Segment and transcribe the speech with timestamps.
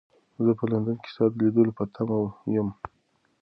[0.43, 2.17] زه په لندن کې ستا د لیدلو په تمه
[2.55, 2.69] یم.